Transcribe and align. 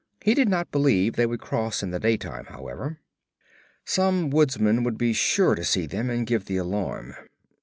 He 0.23 0.33
did 0.33 0.49
not 0.49 0.71
believe 0.71 1.13
they 1.13 1.27
would 1.27 1.41
cross 1.41 1.83
in 1.83 1.91
the 1.91 1.99
daytime, 1.99 2.45
however. 2.45 2.97
'Some 3.85 4.31
woodsman 4.31 4.83
would 4.83 4.97
be 4.97 5.13
sure 5.13 5.53
to 5.53 5.63
see 5.63 5.85
them 5.85 6.09
and 6.09 6.25
give 6.25 6.45
the 6.45 6.57
alarm. 6.57 7.13